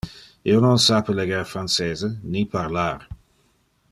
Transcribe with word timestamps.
Io 0.51 0.61
non 0.63 0.79
sape 0.85 1.15
leger 1.19 1.43
francese, 1.51 2.11
ni 2.37 2.43
parlar. 2.57 3.07